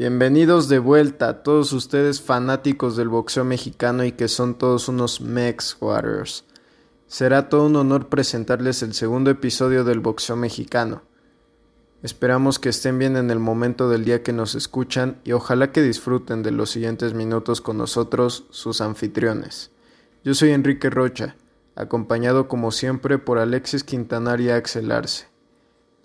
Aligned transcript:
Bienvenidos 0.00 0.70
de 0.70 0.78
vuelta 0.78 1.28
a 1.28 1.42
todos 1.42 1.74
ustedes 1.74 2.22
fanáticos 2.22 2.96
del 2.96 3.10
boxeo 3.10 3.44
mexicano 3.44 4.02
y 4.02 4.12
que 4.12 4.28
son 4.28 4.54
todos 4.54 4.88
unos 4.88 5.20
Mex 5.20 5.76
Warriors. 5.78 6.46
Será 7.06 7.50
todo 7.50 7.66
un 7.66 7.76
honor 7.76 8.08
presentarles 8.08 8.82
el 8.82 8.94
segundo 8.94 9.30
episodio 9.30 9.84
del 9.84 10.00
boxeo 10.00 10.36
mexicano. 10.36 11.02
Esperamos 12.02 12.58
que 12.58 12.70
estén 12.70 12.98
bien 12.98 13.18
en 13.18 13.30
el 13.30 13.40
momento 13.40 13.90
del 13.90 14.06
día 14.06 14.22
que 14.22 14.32
nos 14.32 14.54
escuchan 14.54 15.20
y 15.22 15.32
ojalá 15.32 15.70
que 15.70 15.82
disfruten 15.82 16.42
de 16.42 16.52
los 16.52 16.70
siguientes 16.70 17.12
minutos 17.12 17.60
con 17.60 17.76
nosotros, 17.76 18.46
sus 18.48 18.80
anfitriones. 18.80 19.70
Yo 20.24 20.32
soy 20.32 20.52
Enrique 20.52 20.88
Rocha, 20.88 21.36
acompañado 21.76 22.48
como 22.48 22.70
siempre 22.70 23.18
por 23.18 23.38
Alexis 23.38 23.84
Quintanar 23.84 24.40
y 24.40 24.48
Axel 24.48 24.92
Arce. 24.92 25.26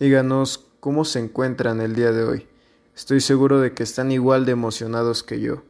Díganos 0.01 0.67
cómo 0.81 1.05
se 1.05 1.19
encuentran 1.19 1.79
el 1.79 1.95
día 1.95 2.11
de 2.11 2.25
hoy. 2.25 2.47
Estoy 2.95 3.19
seguro 3.19 3.59
de 3.59 3.73
que 3.73 3.83
están 3.83 4.13
igual 4.13 4.45
de 4.45 4.53
emocionados 4.53 5.21
que 5.21 5.41
yo. 5.41 5.63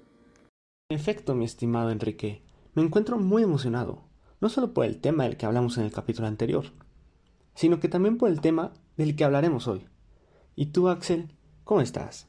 En 0.90 1.00
efecto, 1.00 1.34
mi 1.34 1.44
estimado 1.44 1.90
Enrique, 1.90 2.44
me 2.76 2.84
encuentro 2.84 3.18
muy 3.18 3.42
emocionado, 3.42 4.04
no 4.42 4.48
solo 4.48 4.76
por 4.76 4.86
el 4.86 5.02
tema 5.02 5.24
del 5.24 5.36
que 5.36 5.48
hablamos 5.48 5.80
en 5.80 5.86
el 5.86 5.92
capítulo 5.92 6.28
anterior, 6.28 6.66
sino 7.56 7.80
que 7.80 7.90
también 7.90 8.20
por 8.20 8.30
el 8.30 8.42
tema 8.42 8.74
del 8.96 9.16
que 9.16 9.24
hablaremos 9.24 9.68
hoy. 9.68 9.88
¿Y 10.56 10.68
tú, 10.68 10.88
Axel, 10.88 11.32
cómo 11.64 11.82
estás? 11.82 12.28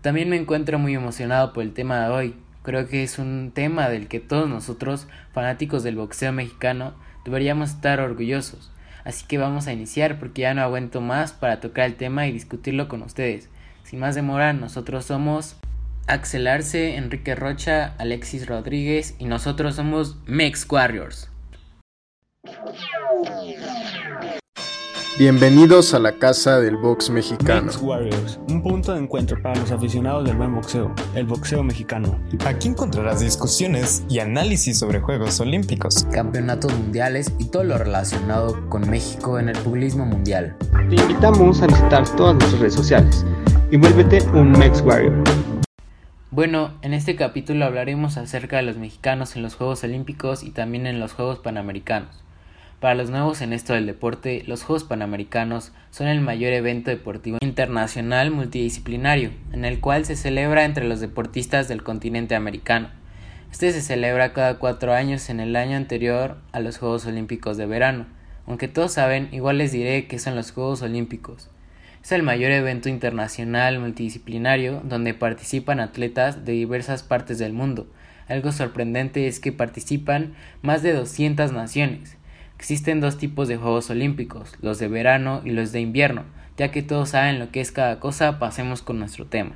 También 0.00 0.30
me 0.30 0.36
encuentro 0.36 0.78
muy 0.78 0.94
emocionado 0.94 1.52
por 1.52 1.62
el 1.62 1.74
tema 1.74 2.00
de 2.00 2.10
hoy. 2.10 2.34
Creo 2.62 2.88
que 2.88 3.02
es 3.02 3.18
un 3.18 3.52
tema 3.54 3.90
del 3.90 4.08
que 4.08 4.20
todos 4.20 4.48
nosotros, 4.48 5.06
fanáticos 5.34 5.82
del 5.82 5.96
boxeo 5.96 6.32
mexicano, 6.32 6.94
deberíamos 7.26 7.72
estar 7.72 8.00
orgullosos. 8.00 8.72
Así 9.04 9.26
que 9.26 9.36
vamos 9.36 9.66
a 9.66 9.74
iniciar 9.74 10.18
porque 10.18 10.42
ya 10.42 10.54
no 10.54 10.62
aguento 10.62 11.02
más 11.02 11.34
para 11.34 11.60
tocar 11.60 11.84
el 11.84 11.96
tema 11.96 12.26
y 12.26 12.32
discutirlo 12.32 12.88
con 12.88 13.02
ustedes. 13.02 13.50
Sin 13.88 14.00
más 14.00 14.14
demora, 14.14 14.52
nosotros 14.52 15.06
somos 15.06 15.56
Axel 16.06 16.46
Arce, 16.46 16.96
Enrique 16.96 17.34
Rocha, 17.34 17.94
Alexis 17.96 18.46
Rodríguez 18.46 19.14
y 19.18 19.24
nosotros 19.24 19.76
somos 19.76 20.18
Mex 20.26 20.66
Warriors. 20.70 21.30
Bienvenidos 25.18 25.94
a 25.94 26.00
la 26.00 26.12
casa 26.18 26.60
del 26.60 26.76
box 26.76 27.08
mexicano. 27.08 27.62
Mex 27.62 27.78
Warriors, 27.80 28.38
un 28.50 28.62
punto 28.62 28.92
de 28.92 28.98
encuentro 28.98 29.40
para 29.40 29.58
los 29.58 29.72
aficionados 29.72 30.26
del 30.26 30.36
buen 30.36 30.54
boxeo, 30.54 30.94
el 31.14 31.24
boxeo 31.24 31.62
mexicano. 31.62 32.20
Aquí 32.44 32.68
encontrarás 32.68 33.20
discusiones 33.20 34.04
y 34.10 34.18
análisis 34.18 34.78
sobre 34.78 35.00
Juegos 35.00 35.40
Olímpicos, 35.40 36.04
campeonatos 36.12 36.74
mundiales 36.74 37.32
y 37.38 37.46
todo 37.46 37.64
lo 37.64 37.78
relacionado 37.78 38.68
con 38.68 38.90
México 38.90 39.38
en 39.38 39.48
el 39.48 39.58
pugilismo 39.58 40.04
mundial. 40.04 40.58
Te 40.90 40.96
invitamos 40.96 41.62
a 41.62 41.68
visitar 41.68 42.06
todas 42.16 42.34
nuestras 42.34 42.60
redes 42.60 42.74
sociales 42.74 43.24
y 43.70 43.76
vuélvete 43.76 44.22
un 44.32 44.52
Mex 44.52 44.80
Warrior. 44.80 45.22
Bueno, 46.30 46.72
en 46.82 46.94
este 46.94 47.16
capítulo 47.16 47.66
hablaremos 47.66 48.16
acerca 48.16 48.56
de 48.56 48.62
los 48.62 48.78
mexicanos 48.78 49.36
en 49.36 49.42
los 49.42 49.56
Juegos 49.56 49.84
Olímpicos 49.84 50.42
y 50.42 50.50
también 50.50 50.86
en 50.86 51.00
los 51.00 51.12
Juegos 51.12 51.40
Panamericanos. 51.40 52.24
Para 52.80 52.94
los 52.94 53.10
nuevos 53.10 53.42
en 53.42 53.52
esto 53.52 53.74
del 53.74 53.86
deporte, 53.86 54.44
los 54.46 54.62
Juegos 54.62 54.84
Panamericanos 54.84 55.72
son 55.90 56.06
el 56.06 56.20
mayor 56.20 56.52
evento 56.52 56.90
deportivo 56.90 57.38
internacional 57.40 58.30
multidisciplinario, 58.30 59.32
en 59.52 59.64
el 59.64 59.80
cual 59.80 60.04
se 60.04 60.16
celebra 60.16 60.64
entre 60.64 60.86
los 60.86 61.00
deportistas 61.00 61.68
del 61.68 61.82
continente 61.82 62.36
americano. 62.36 62.88
Este 63.50 63.72
se 63.72 63.82
celebra 63.82 64.32
cada 64.32 64.58
cuatro 64.58 64.94
años 64.94 65.28
en 65.28 65.40
el 65.40 65.56
año 65.56 65.76
anterior 65.76 66.38
a 66.52 66.60
los 66.60 66.78
Juegos 66.78 67.04
Olímpicos 67.06 67.56
de 67.56 67.66
verano. 67.66 68.06
Aunque 68.46 68.68
todos 68.68 68.92
saben, 68.92 69.28
igual 69.32 69.58
les 69.58 69.72
diré 69.72 70.06
que 70.06 70.18
son 70.18 70.36
los 70.36 70.52
Juegos 70.52 70.82
Olímpicos. 70.82 71.50
Es 72.08 72.12
el 72.12 72.22
mayor 72.22 72.52
evento 72.52 72.88
internacional 72.88 73.78
multidisciplinario 73.80 74.80
donde 74.82 75.12
participan 75.12 75.78
atletas 75.78 76.46
de 76.46 76.52
diversas 76.52 77.02
partes 77.02 77.38
del 77.38 77.52
mundo. 77.52 77.86
Algo 78.28 78.50
sorprendente 78.50 79.28
es 79.28 79.40
que 79.40 79.52
participan 79.52 80.32
más 80.62 80.82
de 80.82 80.94
200 80.94 81.52
naciones. 81.52 82.16
Existen 82.56 83.02
dos 83.02 83.18
tipos 83.18 83.46
de 83.46 83.58
Juegos 83.58 83.90
Olímpicos, 83.90 84.54
los 84.62 84.78
de 84.78 84.88
verano 84.88 85.42
y 85.44 85.50
los 85.50 85.70
de 85.72 85.82
invierno. 85.82 86.24
Ya 86.56 86.70
que 86.70 86.80
todos 86.80 87.10
saben 87.10 87.38
lo 87.38 87.50
que 87.50 87.60
es 87.60 87.72
cada 87.72 88.00
cosa, 88.00 88.38
pasemos 88.38 88.80
con 88.80 88.98
nuestro 88.98 89.26
tema. 89.26 89.52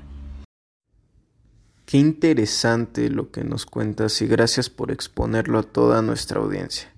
Qué 1.86 1.96
interesante 1.96 3.08
lo 3.08 3.30
que 3.30 3.44
nos 3.44 3.64
cuentas 3.64 4.20
y 4.20 4.26
gracias 4.26 4.68
por 4.68 4.90
exponerlo 4.90 5.58
a 5.58 5.62
toda 5.62 6.02
nuestra 6.02 6.40
audiencia. 6.40 6.92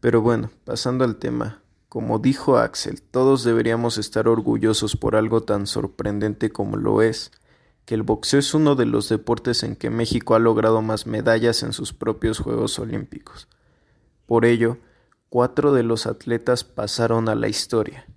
Pero 0.00 0.20
bueno, 0.20 0.50
pasando 0.66 1.04
al 1.04 1.16
tema, 1.16 1.63
como 1.94 2.18
dijo 2.18 2.58
Axel, 2.58 3.00
todos 3.02 3.44
deberíamos 3.44 3.98
estar 3.98 4.26
orgullosos 4.26 4.96
por 4.96 5.14
algo 5.14 5.44
tan 5.44 5.68
sorprendente 5.68 6.50
como 6.50 6.76
lo 6.76 7.02
es, 7.02 7.30
que 7.84 7.94
el 7.94 8.02
boxeo 8.02 8.40
es 8.40 8.52
uno 8.52 8.74
de 8.74 8.84
los 8.84 9.08
deportes 9.08 9.62
en 9.62 9.76
que 9.76 9.90
México 9.90 10.34
ha 10.34 10.40
logrado 10.40 10.82
más 10.82 11.06
medallas 11.06 11.62
en 11.62 11.72
sus 11.72 11.92
propios 11.92 12.40
Juegos 12.40 12.80
Olímpicos. 12.80 13.46
Por 14.26 14.44
ello, 14.44 14.78
cuatro 15.28 15.72
de 15.72 15.84
los 15.84 16.08
atletas 16.08 16.64
pasaron 16.64 17.28
a 17.28 17.36
la 17.36 17.46
historia. 17.46 18.08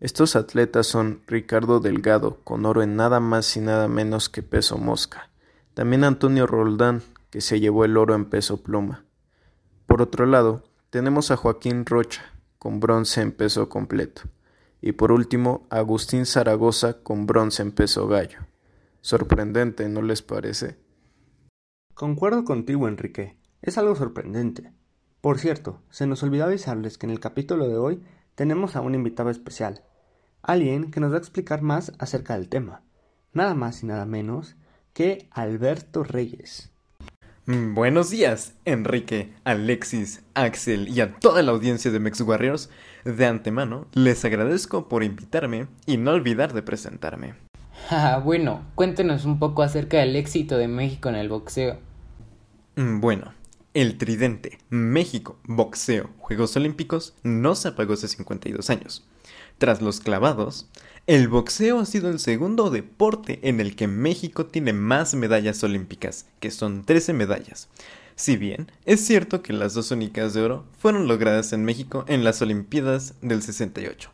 Estos 0.00 0.34
atletas 0.34 0.86
son 0.86 1.20
Ricardo 1.26 1.78
Delgado, 1.78 2.38
con 2.42 2.64
oro 2.64 2.82
en 2.82 2.96
nada 2.96 3.20
más 3.20 3.54
y 3.54 3.60
nada 3.60 3.86
menos 3.86 4.30
que 4.30 4.42
peso 4.42 4.78
mosca. 4.78 5.28
También 5.74 6.04
Antonio 6.04 6.46
Roldán, 6.46 7.02
que 7.28 7.42
se 7.42 7.60
llevó 7.60 7.84
el 7.84 7.98
oro 7.98 8.14
en 8.14 8.24
peso 8.24 8.62
pluma. 8.62 9.04
Por 9.84 10.00
otro 10.00 10.24
lado, 10.24 10.64
tenemos 10.88 11.30
a 11.30 11.36
Joaquín 11.36 11.84
Rocha, 11.84 12.29
con 12.60 12.78
bronce 12.78 13.22
en 13.22 13.32
peso 13.32 13.70
completo. 13.70 14.24
Y 14.82 14.92
por 14.92 15.12
último, 15.12 15.66
Agustín 15.70 16.26
Zaragoza 16.26 17.02
con 17.02 17.26
bronce 17.26 17.62
en 17.62 17.72
peso 17.72 18.06
gallo. 18.06 18.40
Sorprendente, 19.00 19.88
¿no 19.88 20.02
les 20.02 20.20
parece? 20.20 20.76
Concuerdo 21.94 22.44
contigo, 22.44 22.86
Enrique. 22.86 23.38
Es 23.62 23.78
algo 23.78 23.96
sorprendente. 23.96 24.74
Por 25.22 25.38
cierto, 25.38 25.80
se 25.88 26.06
nos 26.06 26.22
olvidó 26.22 26.44
avisarles 26.44 26.98
que 26.98 27.06
en 27.06 27.12
el 27.12 27.18
capítulo 27.18 27.66
de 27.66 27.78
hoy 27.78 28.02
tenemos 28.34 28.76
a 28.76 28.82
un 28.82 28.94
invitado 28.94 29.30
especial, 29.30 29.82
alguien 30.42 30.90
que 30.90 31.00
nos 31.00 31.12
va 31.12 31.16
a 31.16 31.20
explicar 31.20 31.62
más 31.62 31.92
acerca 31.98 32.34
del 32.34 32.50
tema, 32.50 32.82
nada 33.32 33.54
más 33.54 33.82
y 33.82 33.86
nada 33.86 34.04
menos 34.04 34.56
que 34.92 35.30
Alberto 35.30 36.04
Reyes. 36.04 36.72
Mm, 37.46 37.74
buenos 37.74 38.10
días, 38.10 38.52
Enrique, 38.66 39.32
Alexis, 39.44 40.22
Axel 40.34 40.88
y 40.88 41.00
a 41.00 41.14
toda 41.16 41.42
la 41.42 41.52
audiencia 41.52 41.90
de 41.90 41.98
Mex 41.98 42.20
Warriors. 42.20 42.68
De 43.04 43.24
antemano, 43.24 43.86
les 43.94 44.22
agradezco 44.26 44.88
por 44.88 45.02
invitarme 45.02 45.66
y 45.86 45.96
no 45.96 46.10
olvidar 46.12 46.52
de 46.52 46.62
presentarme. 46.62 47.34
Ah, 47.88 48.20
bueno, 48.22 48.66
cuéntenos 48.74 49.24
un 49.24 49.38
poco 49.38 49.62
acerca 49.62 49.98
del 49.98 50.14
éxito 50.14 50.58
de 50.58 50.68
México 50.68 51.08
en 51.08 51.14
el 51.14 51.30
boxeo. 51.30 51.78
Mm, 52.76 53.00
bueno, 53.00 53.32
el 53.72 53.96
tridente 53.96 54.58
México, 54.68 55.38
boxeo, 55.44 56.10
Juegos 56.18 56.54
Olímpicos 56.56 57.14
no 57.22 57.54
se 57.54 57.68
apagó 57.68 57.94
hace 57.94 58.06
52 58.06 58.68
años. 58.68 59.08
Tras 59.56 59.80
los 59.80 60.00
clavados, 60.00 60.68
el 61.10 61.26
boxeo 61.26 61.80
ha 61.80 61.86
sido 61.86 62.08
el 62.08 62.20
segundo 62.20 62.70
deporte 62.70 63.40
en 63.42 63.58
el 63.58 63.74
que 63.74 63.88
México 63.88 64.46
tiene 64.46 64.72
más 64.72 65.16
medallas 65.16 65.64
olímpicas, 65.64 66.26
que 66.38 66.52
son 66.52 66.84
13 66.84 67.14
medallas. 67.14 67.68
Si 68.14 68.36
bien 68.36 68.70
es 68.84 69.04
cierto 69.04 69.42
que 69.42 69.52
las 69.52 69.74
dos 69.74 69.90
únicas 69.90 70.34
de 70.34 70.42
oro 70.42 70.66
fueron 70.78 71.08
logradas 71.08 71.52
en 71.52 71.64
México 71.64 72.04
en 72.06 72.22
las 72.22 72.40
Olimpiadas 72.42 73.14
del 73.22 73.42
68. 73.42 74.08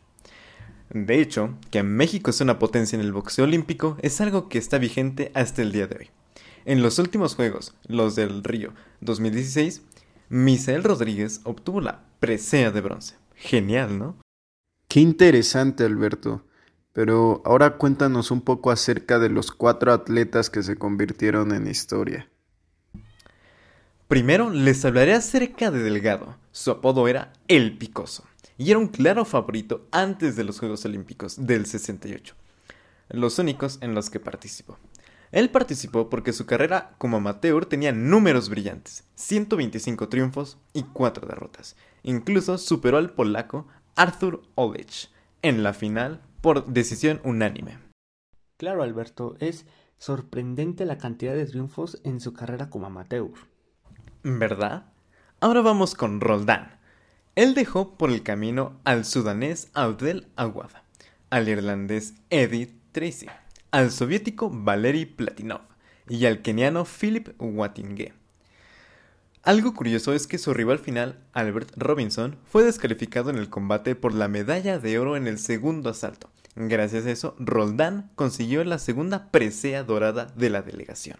De 0.89 1.21
hecho, 1.21 1.53
que 1.69 1.83
México 1.83 2.31
es 2.31 2.41
una 2.41 2.57
potencia 2.57 2.97
en 2.97 3.05
el 3.05 3.13
boxeo 3.13 3.45
olímpico 3.45 3.95
es 4.01 4.19
algo 4.19 4.49
que 4.49 4.57
está 4.57 4.79
vigente 4.79 5.31
hasta 5.35 5.61
el 5.61 5.71
día 5.71 5.85
de 5.85 5.97
hoy. 5.97 6.09
En 6.65 6.81
los 6.81 6.97
últimos 6.97 7.35
Juegos, 7.35 7.75
los 7.85 8.15
del 8.15 8.43
Río 8.43 8.73
2016, 9.01 9.83
Misael 10.29 10.83
Rodríguez 10.83 11.41
obtuvo 11.43 11.79
la 11.79 12.05
presea 12.19 12.71
de 12.71 12.81
bronce. 12.81 13.17
Genial, 13.35 13.99
¿no? 13.99 14.17
Qué 14.87 14.99
interesante, 14.99 15.83
Alberto. 15.83 16.41
Pero 16.97 17.43
ahora 17.45 17.77
cuéntanos 17.77 18.31
un 18.31 18.41
poco 18.41 18.71
acerca 18.71 19.19
de 19.19 19.29
los 19.29 19.51
cuatro 19.51 19.93
atletas 19.93 20.49
que 20.49 20.63
se 20.63 20.77
convirtieron 20.77 21.53
en 21.53 21.67
historia. 21.67 22.27
Primero 24.07 24.49
les 24.49 24.83
hablaré 24.83 25.13
acerca 25.13 25.69
de 25.69 25.83
Delgado. 25.83 26.37
Su 26.51 26.71
apodo 26.71 27.07
era 27.07 27.33
El 27.47 27.77
Picoso 27.77 28.23
y 28.57 28.71
era 28.71 28.79
un 28.79 28.87
claro 28.87 29.25
favorito 29.25 29.85
antes 29.91 30.35
de 30.35 30.43
los 30.43 30.57
Juegos 30.57 30.85
Olímpicos 30.85 31.35
del 31.45 31.67
68, 31.67 32.33
los 33.09 33.37
únicos 33.37 33.77
en 33.81 33.93
los 33.93 34.09
que 34.09 34.19
participó. 34.19 34.79
Él 35.31 35.51
participó 35.51 36.09
porque 36.09 36.33
su 36.33 36.47
carrera 36.47 36.95
como 36.97 37.17
amateur 37.17 37.67
tenía 37.67 37.91
números 37.91 38.49
brillantes, 38.49 39.03
125 39.13 40.09
triunfos 40.09 40.57
y 40.73 40.81
4 40.81 41.27
derrotas. 41.27 41.75
Incluso 42.01 42.57
superó 42.57 42.97
al 42.97 43.11
polaco 43.11 43.67
Arthur 43.95 44.41
Olich 44.55 45.11
en 45.43 45.61
la 45.61 45.73
final 45.73 46.23
por 46.41 46.67
decisión 46.67 47.19
unánime. 47.23 47.79
Claro, 48.57 48.83
Alberto, 48.83 49.35
es 49.39 49.65
sorprendente 49.97 50.85
la 50.85 50.97
cantidad 50.97 51.35
de 51.35 51.45
triunfos 51.45 51.99
en 52.03 52.19
su 52.19 52.33
carrera 52.33 52.69
como 52.69 52.87
amateur. 52.87 53.31
¿Verdad? 54.23 54.85
Ahora 55.39 55.61
vamos 55.61 55.95
con 55.95 56.21
Roldán. 56.21 56.79
Él 57.35 57.53
dejó 57.53 57.97
por 57.97 58.09
el 58.09 58.23
camino 58.23 58.79
al 58.83 59.05
sudanés 59.05 59.69
Abdel 59.73 60.27
Aguada, 60.35 60.83
al 61.29 61.47
irlandés 61.47 62.15
Eddie 62.31 62.73
Tracy, 62.91 63.27
al 63.69 63.91
soviético 63.91 64.49
Valery 64.51 65.05
Platinov 65.05 65.61
y 66.09 66.25
al 66.25 66.41
keniano 66.41 66.83
Philip 66.85 67.29
Watinge. 67.39 68.13
Algo 69.47 69.73
curioso 69.73 70.11
es 70.11 70.27
que 70.27 70.39
su 70.39 70.53
rival 70.53 70.77
final, 70.77 71.19
Albert 71.31 71.71
Robinson, 71.77 72.35
fue 72.51 72.65
descalificado 72.65 73.29
en 73.29 73.37
el 73.37 73.49
combate 73.49 73.95
por 73.95 74.13
la 74.13 74.27
medalla 74.27 74.77
de 74.77 74.99
oro 74.99 75.15
en 75.15 75.25
el 75.25 75.39
segundo 75.39 75.89
asalto. 75.89 76.29
Gracias 76.57 77.05
a 77.05 77.11
eso, 77.11 77.33
Roldán 77.39 78.11
consiguió 78.15 78.61
la 78.65 78.77
segunda 78.77 79.31
presea 79.31 79.85
dorada 79.85 80.25
de 80.35 80.49
la 80.49 80.63
delegación. 80.63 81.17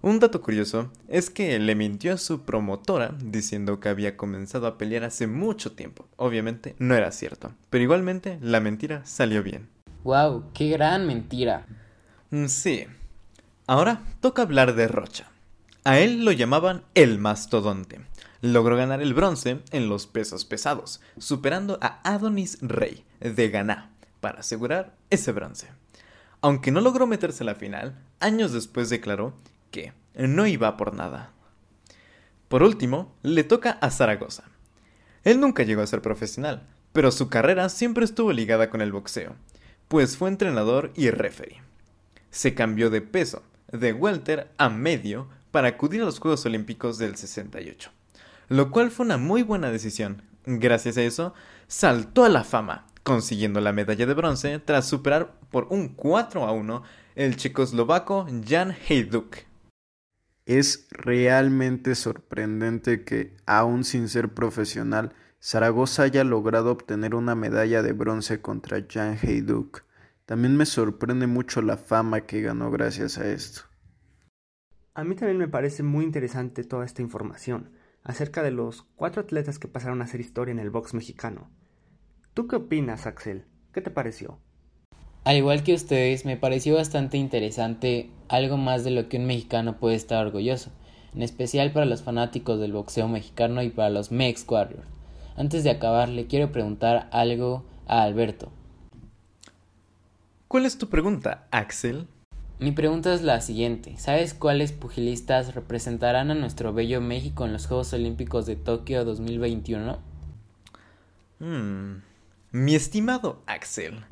Un 0.00 0.18
dato 0.18 0.40
curioso 0.40 0.90
es 1.08 1.28
que 1.28 1.58
le 1.58 1.74
mintió 1.74 2.14
a 2.14 2.16
su 2.16 2.46
promotora 2.46 3.14
diciendo 3.22 3.80
que 3.80 3.90
había 3.90 4.16
comenzado 4.16 4.66
a 4.66 4.78
pelear 4.78 5.04
hace 5.04 5.26
mucho 5.26 5.72
tiempo. 5.72 6.08
Obviamente 6.16 6.74
no 6.78 6.94
era 6.94 7.12
cierto, 7.12 7.52
pero 7.68 7.84
igualmente 7.84 8.38
la 8.40 8.60
mentira 8.60 9.04
salió 9.04 9.42
bien. 9.42 9.68
¡Wow! 10.04 10.44
¡Qué 10.54 10.70
gran 10.70 11.06
mentira! 11.06 11.66
Mm, 12.30 12.46
sí. 12.46 12.86
Ahora 13.66 14.00
toca 14.22 14.40
hablar 14.40 14.74
de 14.74 14.88
Rocha. 14.88 15.29
A 15.84 15.98
él 15.98 16.24
lo 16.24 16.32
llamaban 16.32 16.82
el 16.94 17.18
mastodonte. 17.18 18.00
Logró 18.42 18.76
ganar 18.76 19.00
el 19.00 19.14
bronce 19.14 19.60
en 19.70 19.88
los 19.88 20.06
pesos 20.06 20.44
pesados, 20.44 21.00
superando 21.18 21.78
a 21.80 22.00
Adonis 22.04 22.58
Rey 22.60 23.04
de 23.20 23.48
Ghana 23.48 23.90
para 24.20 24.40
asegurar 24.40 24.94
ese 25.08 25.32
bronce. 25.32 25.68
Aunque 26.42 26.70
no 26.70 26.80
logró 26.80 27.06
meterse 27.06 27.44
a 27.44 27.46
la 27.46 27.54
final, 27.54 27.98
años 28.18 28.52
después 28.52 28.90
declaró 28.90 29.34
que 29.70 29.92
no 30.14 30.46
iba 30.46 30.76
por 30.76 30.94
nada. 30.94 31.30
Por 32.48 32.62
último, 32.62 33.14
le 33.22 33.44
toca 33.44 33.72
a 33.80 33.90
Zaragoza. 33.90 34.44
Él 35.22 35.38
nunca 35.40 35.62
llegó 35.62 35.82
a 35.82 35.86
ser 35.86 36.02
profesional, 36.02 36.66
pero 36.92 37.10
su 37.10 37.28
carrera 37.28 37.68
siempre 37.68 38.04
estuvo 38.04 38.32
ligada 38.32 38.70
con 38.70 38.80
el 38.80 38.92
boxeo, 38.92 39.36
pues 39.88 40.16
fue 40.16 40.28
entrenador 40.28 40.92
y 40.94 41.10
referee. 41.10 41.62
Se 42.30 42.54
cambió 42.54 42.90
de 42.90 43.02
peso, 43.02 43.42
de 43.70 43.92
welter 43.92 44.50
a 44.58 44.68
medio, 44.68 45.28
para 45.50 45.68
acudir 45.68 46.02
a 46.02 46.04
los 46.04 46.18
Juegos 46.18 46.44
Olímpicos 46.46 46.98
del 46.98 47.16
68, 47.16 47.90
lo 48.48 48.70
cual 48.70 48.90
fue 48.90 49.06
una 49.06 49.16
muy 49.16 49.42
buena 49.42 49.70
decisión. 49.70 50.22
Gracias 50.46 50.96
a 50.96 51.02
eso, 51.02 51.34
saltó 51.66 52.24
a 52.24 52.28
la 52.28 52.44
fama, 52.44 52.86
consiguiendo 53.02 53.60
la 53.60 53.72
medalla 53.72 54.06
de 54.06 54.14
bronce 54.14 54.58
tras 54.58 54.86
superar 54.86 55.38
por 55.50 55.66
un 55.70 55.88
4 55.88 56.46
a 56.46 56.52
1 56.52 56.82
el 57.14 57.36
checoslovaco 57.36 58.26
Jan 58.46 58.74
Hejduk. 58.88 59.36
Es 60.46 60.88
realmente 60.90 61.94
sorprendente 61.94 63.04
que, 63.04 63.36
aún 63.46 63.84
sin 63.84 64.08
ser 64.08 64.30
profesional, 64.30 65.14
Zaragoza 65.40 66.02
haya 66.02 66.24
logrado 66.24 66.70
obtener 66.72 67.14
una 67.14 67.34
medalla 67.34 67.82
de 67.82 67.92
bronce 67.92 68.40
contra 68.40 68.84
Jan 68.88 69.18
Heyduk. 69.22 69.84
También 70.26 70.56
me 70.56 70.66
sorprende 70.66 71.26
mucho 71.26 71.62
la 71.62 71.76
fama 71.76 72.22
que 72.22 72.40
ganó 72.40 72.70
gracias 72.70 73.18
a 73.18 73.28
esto. 73.30 73.69
A 75.00 75.04
mí 75.04 75.14
también 75.14 75.38
me 75.38 75.48
parece 75.48 75.82
muy 75.82 76.04
interesante 76.04 76.62
toda 76.62 76.84
esta 76.84 77.00
información 77.00 77.70
acerca 78.04 78.42
de 78.42 78.50
los 78.50 78.82
cuatro 78.96 79.22
atletas 79.22 79.58
que 79.58 79.66
pasaron 79.66 80.02
a 80.02 80.04
hacer 80.04 80.20
historia 80.20 80.52
en 80.52 80.58
el 80.58 80.68
box 80.68 80.92
mexicano. 80.92 81.48
¿Tú 82.34 82.46
qué 82.46 82.56
opinas, 82.56 83.06
Axel? 83.06 83.46
¿Qué 83.72 83.80
te 83.80 83.90
pareció? 83.90 84.40
Al 85.24 85.38
igual 85.38 85.62
que 85.62 85.72
ustedes, 85.72 86.26
me 86.26 86.36
pareció 86.36 86.74
bastante 86.74 87.16
interesante 87.16 88.10
algo 88.28 88.58
más 88.58 88.84
de 88.84 88.90
lo 88.90 89.08
que 89.08 89.16
un 89.16 89.24
mexicano 89.24 89.78
puede 89.78 89.94
estar 89.94 90.26
orgulloso, 90.26 90.70
en 91.14 91.22
especial 91.22 91.72
para 91.72 91.86
los 91.86 92.02
fanáticos 92.02 92.60
del 92.60 92.74
boxeo 92.74 93.08
mexicano 93.08 93.62
y 93.62 93.70
para 93.70 93.88
los 93.88 94.12
Mex 94.12 94.44
Warriors. 94.46 94.86
Antes 95.34 95.64
de 95.64 95.70
acabar, 95.70 96.10
le 96.10 96.26
quiero 96.26 96.52
preguntar 96.52 97.08
algo 97.10 97.64
a 97.86 98.02
Alberto. 98.02 98.52
¿Cuál 100.46 100.66
es 100.66 100.76
tu 100.76 100.90
pregunta, 100.90 101.48
Axel? 101.50 102.06
Mi 102.60 102.72
pregunta 102.72 103.14
es 103.14 103.22
la 103.22 103.40
siguiente. 103.40 103.96
¿Sabes 103.96 104.34
cuáles 104.34 104.72
pugilistas 104.72 105.54
representarán 105.54 106.30
a 106.30 106.34
nuestro 106.34 106.74
bello 106.74 107.00
México 107.00 107.46
en 107.46 107.54
los 107.54 107.66
Juegos 107.66 107.94
Olímpicos 107.94 108.44
de 108.44 108.54
Tokio 108.54 109.06
2021? 109.06 109.98
Hmm. 111.38 112.02
Mi 112.52 112.74
estimado 112.74 113.42
Axel, 113.46 114.04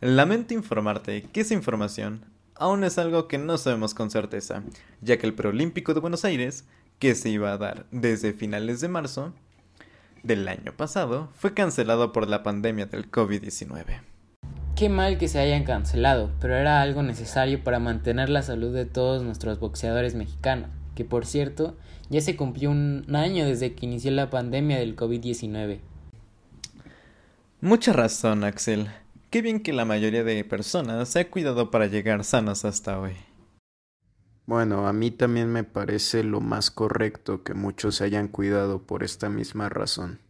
Lamento 0.00 0.54
informarte 0.54 1.24
que 1.24 1.40
esa 1.40 1.54
información 1.54 2.24
aún 2.54 2.84
es 2.84 2.98
algo 2.98 3.26
que 3.26 3.36
no 3.36 3.58
sabemos 3.58 3.94
con 3.94 4.12
certeza, 4.12 4.62
ya 5.00 5.18
que 5.18 5.26
el 5.26 5.34
preolímpico 5.34 5.92
de 5.92 5.98
Buenos 5.98 6.24
Aires, 6.24 6.66
que 7.00 7.16
se 7.16 7.30
iba 7.30 7.52
a 7.52 7.58
dar 7.58 7.86
desde 7.90 8.32
finales 8.32 8.80
de 8.80 8.86
marzo 8.86 9.34
del 10.22 10.46
año 10.46 10.72
pasado, 10.76 11.30
fue 11.34 11.52
cancelado 11.52 12.12
por 12.12 12.28
la 12.28 12.44
pandemia 12.44 12.86
del 12.86 13.10
COVID-19. 13.10 14.02
Qué 14.78 14.88
mal 14.88 15.18
que 15.18 15.26
se 15.26 15.40
hayan 15.40 15.64
cancelado, 15.64 16.30
pero 16.40 16.54
era 16.54 16.80
algo 16.80 17.02
necesario 17.02 17.64
para 17.64 17.80
mantener 17.80 18.28
la 18.28 18.42
salud 18.42 18.72
de 18.72 18.86
todos 18.86 19.24
nuestros 19.24 19.58
boxeadores 19.58 20.14
mexicanos, 20.14 20.70
que 20.94 21.04
por 21.04 21.26
cierto 21.26 21.76
ya 22.10 22.20
se 22.20 22.36
cumplió 22.36 22.70
un 22.70 23.04
año 23.12 23.44
desde 23.44 23.74
que 23.74 23.86
inició 23.86 24.12
la 24.12 24.30
pandemia 24.30 24.78
del 24.78 24.94
COVID-19. 24.94 25.80
Mucha 27.60 27.92
razón, 27.92 28.44
Axel. 28.44 28.88
Qué 29.30 29.42
bien 29.42 29.64
que 29.64 29.72
la 29.72 29.84
mayoría 29.84 30.22
de 30.22 30.44
personas 30.44 31.08
se 31.08 31.18
ha 31.18 31.28
cuidado 31.28 31.72
para 31.72 31.86
llegar 31.88 32.22
sanas 32.22 32.64
hasta 32.64 33.00
hoy. 33.00 33.16
Bueno, 34.46 34.86
a 34.86 34.92
mí 34.92 35.10
también 35.10 35.48
me 35.48 35.64
parece 35.64 36.22
lo 36.22 36.40
más 36.40 36.70
correcto 36.70 37.42
que 37.42 37.52
muchos 37.52 37.96
se 37.96 38.04
hayan 38.04 38.28
cuidado 38.28 38.80
por 38.80 39.02
esta 39.02 39.28
misma 39.28 39.68
razón. 39.68 40.20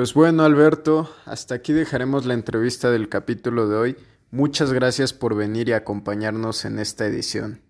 Pues 0.00 0.14
bueno, 0.14 0.44
Alberto, 0.44 1.14
hasta 1.26 1.56
aquí 1.56 1.74
dejaremos 1.74 2.24
la 2.24 2.32
entrevista 2.32 2.90
del 2.90 3.10
capítulo 3.10 3.68
de 3.68 3.76
hoy. 3.76 3.96
Muchas 4.30 4.72
gracias 4.72 5.12
por 5.12 5.34
venir 5.34 5.68
y 5.68 5.74
acompañarnos 5.74 6.64
en 6.64 6.78
esta 6.78 7.04
edición. 7.04 7.60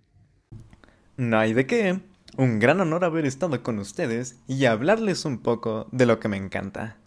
No 1.16 1.40
hay 1.40 1.54
de 1.54 1.66
qué. 1.66 2.00
Un 2.36 2.60
gran 2.60 2.80
honor 2.80 3.04
haber 3.04 3.26
estado 3.26 3.60
con 3.64 3.80
ustedes 3.80 4.36
y 4.46 4.66
hablarles 4.66 5.24
un 5.24 5.42
poco 5.42 5.88
de 5.90 6.06
lo 6.06 6.20
que 6.20 6.28
me 6.28 6.36
encanta. 6.36 6.98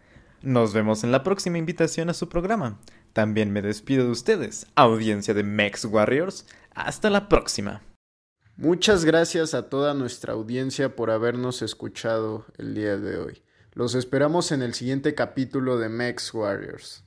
Nos 0.41 0.73
vemos 0.73 1.05
en 1.05 1.13
la 1.13 1.23
próxima 1.23 1.57
invitación 1.57 2.09
a 2.09 2.13
su 2.13 2.27
programa. 2.27 2.81
También 3.13 3.49
me 3.53 3.61
despido 3.61 4.03
de 4.03 4.11
ustedes, 4.11 4.67
audiencia 4.75 5.33
de 5.33 5.43
Mex 5.43 5.85
Warriors. 5.85 6.47
Hasta 6.75 7.09
la 7.09 7.29
próxima. 7.29 7.81
Muchas 8.57 9.05
gracias 9.05 9.53
a 9.53 9.69
toda 9.69 9.93
nuestra 9.93 10.33
audiencia 10.33 10.97
por 10.97 11.11
habernos 11.11 11.61
escuchado 11.61 12.45
el 12.57 12.75
día 12.75 12.97
de 12.97 13.19
hoy. 13.19 13.41
Los 13.75 13.95
esperamos 13.95 14.51
en 14.51 14.61
el 14.61 14.75
siguiente 14.75 15.15
capítulo 15.15 15.79
de 15.79 15.89
Mex 15.89 16.31
Warriors. 16.31 17.03